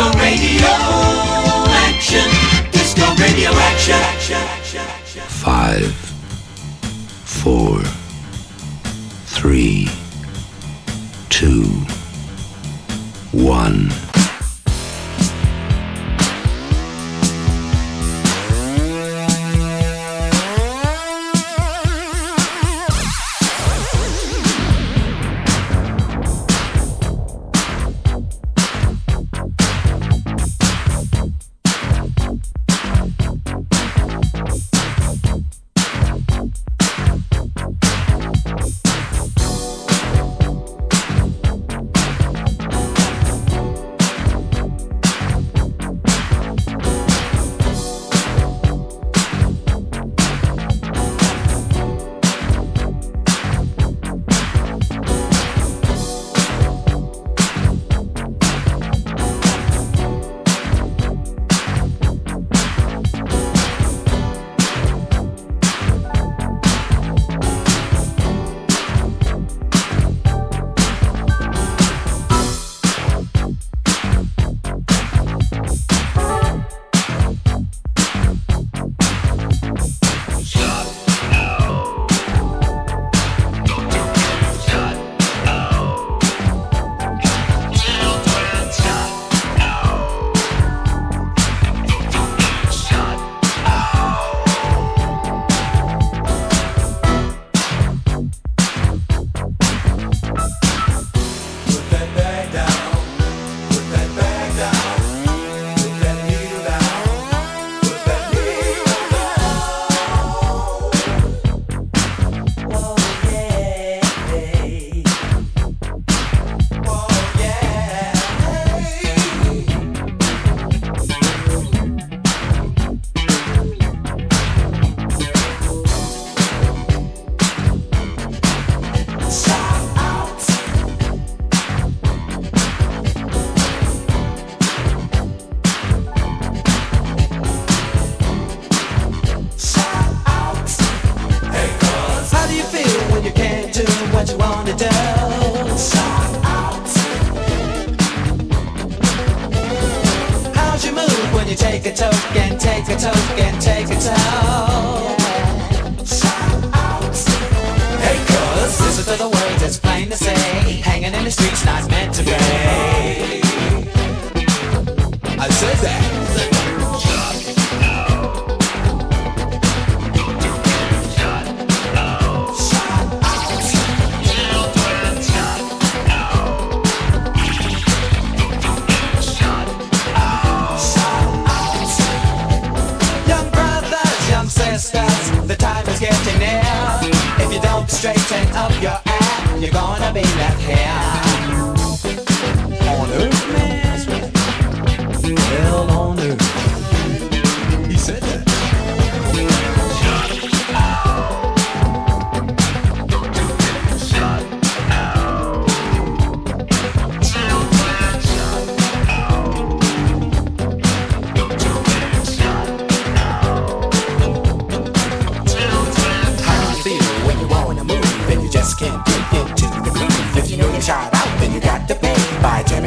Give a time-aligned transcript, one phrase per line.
[0.00, 0.68] Disco radio
[1.84, 2.70] action.
[2.72, 4.00] Disco radio action.
[5.28, 5.94] Five,
[7.26, 7.82] four,
[9.26, 9.90] three,
[11.28, 11.66] two,
[13.32, 13.90] one.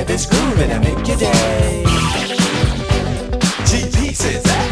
[0.04, 1.84] if it's grooving, I make your day.
[3.64, 4.70] GP says that.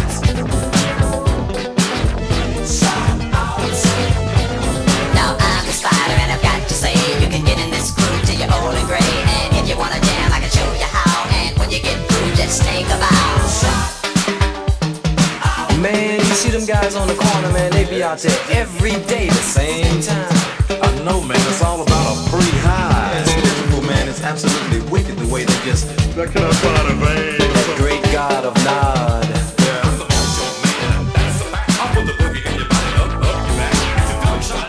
[5.16, 6.94] Now I'm the spider and I've got to say,
[7.24, 9.00] you can get in this groove till you're old and gray.
[9.00, 11.24] And if you wanna jam, I can show you how.
[11.32, 13.10] And when you get through, just think about.
[15.80, 19.28] Man, you see them guys on the corner, man, they be out there every day,
[19.28, 20.28] the same time.
[20.84, 23.18] I know, man, it's all about a free high.
[23.22, 25.88] It's beautiful, man, it's absolutely wicked way to just.
[26.16, 27.00] That kind of part of.
[27.78, 29.26] Great God of Nod.
[29.64, 29.82] Yeah.
[29.82, 30.12] I'm the
[30.68, 31.08] man.
[31.16, 31.48] That's the.
[31.56, 32.14] I put the
[32.50, 33.76] in your body, up, up your back.
[33.98, 34.68] It's a shot.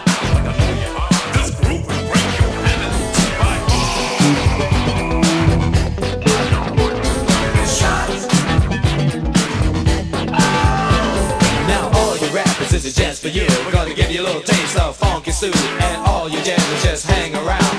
[12.70, 13.46] This is just for you.
[13.66, 17.04] We're gonna give you a little taste of funky soul, and all your jams just
[17.06, 17.71] hang around.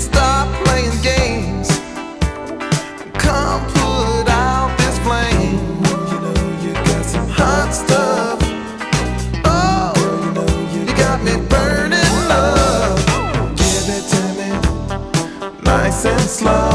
[0.00, 1.68] stop playing games
[3.22, 5.60] come put out this flame.
[6.10, 8.38] You know you got some hot stuff.
[9.44, 9.92] Oh,
[10.72, 12.98] you got me burning up.
[13.56, 14.50] Give it to me,
[15.62, 16.71] nice and slow.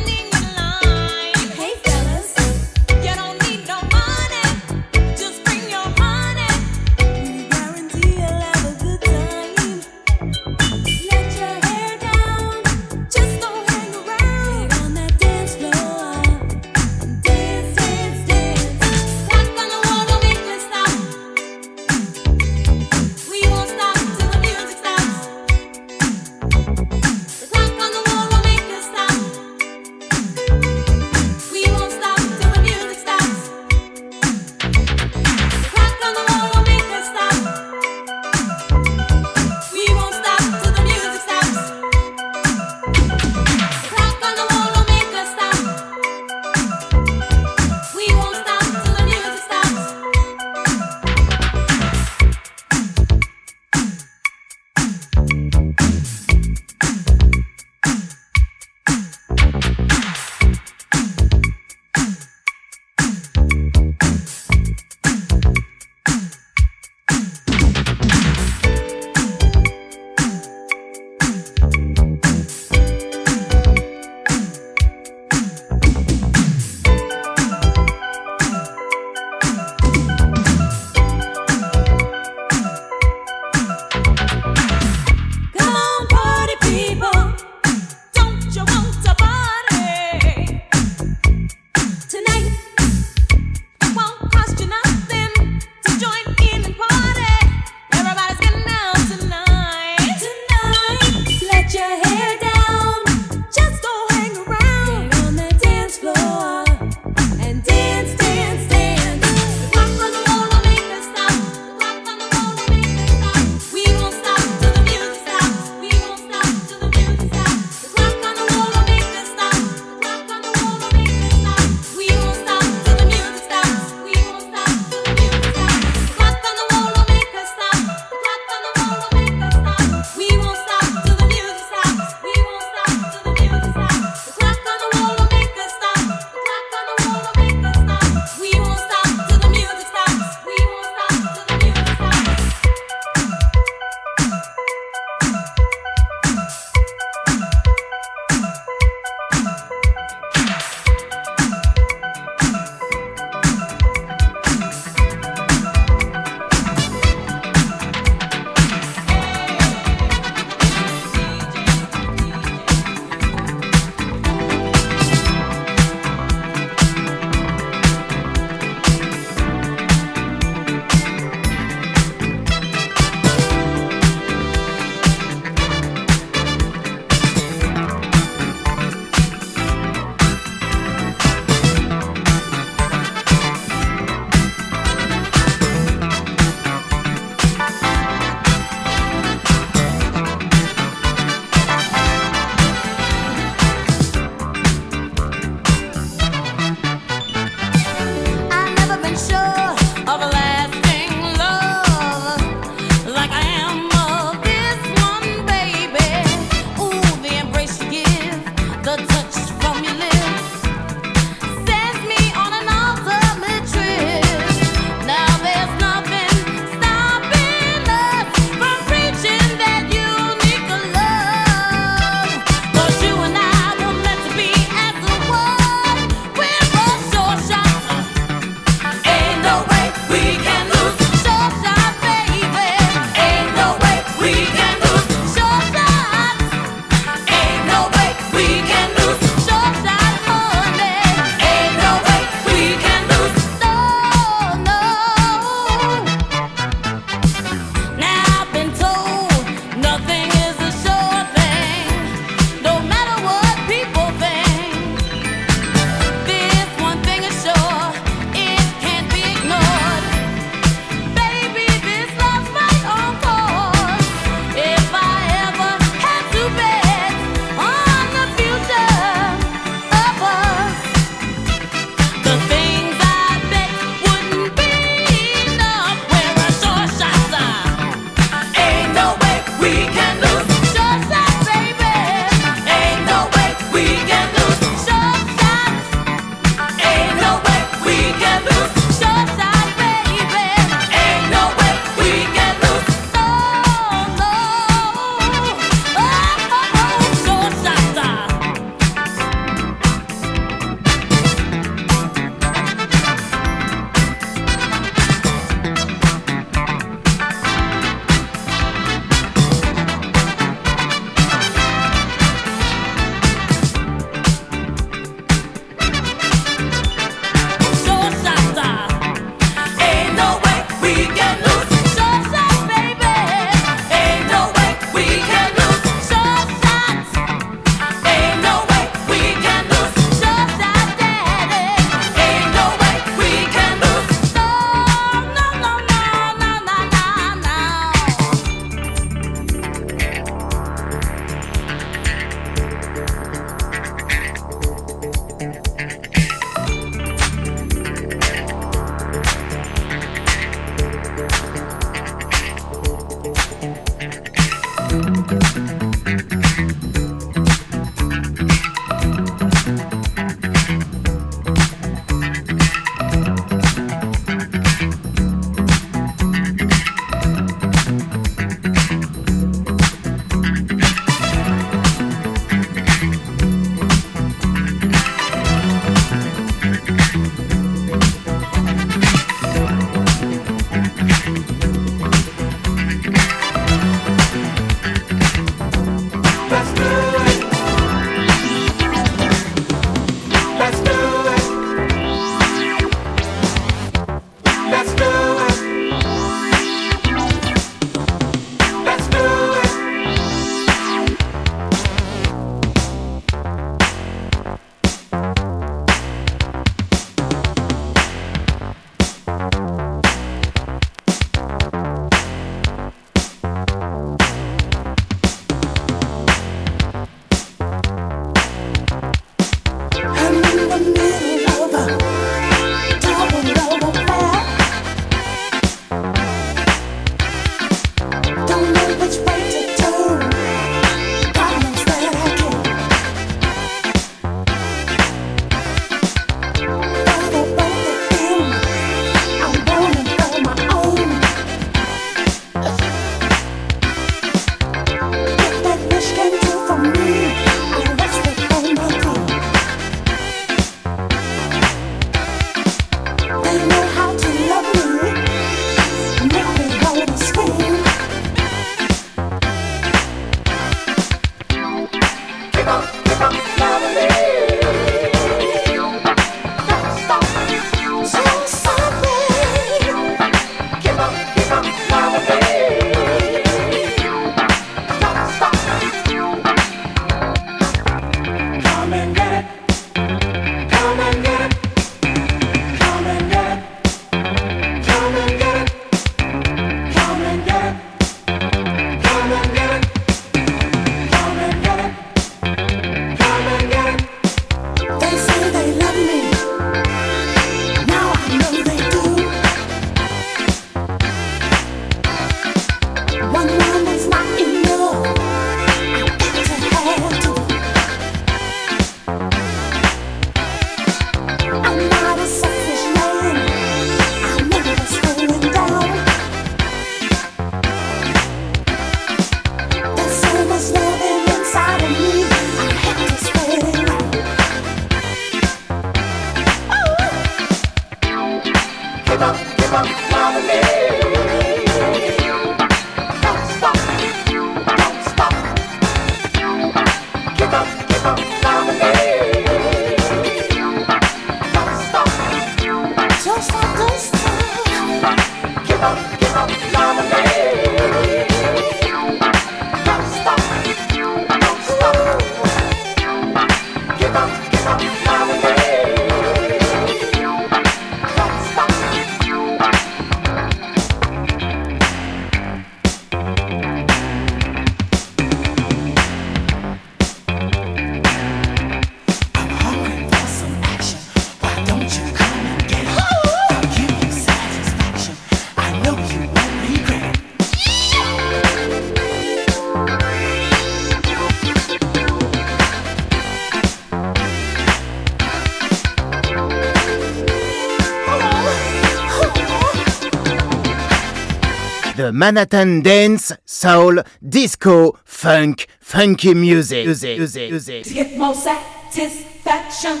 [592.12, 596.86] Manhattan dance, soul, disco, funk, funky music.
[596.86, 597.84] music, music, music.
[597.84, 600.00] To get more satisfaction,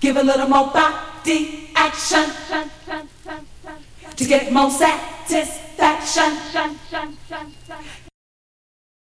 [0.00, 2.24] give a little more body action.
[4.16, 5.11] To get more satisfaction,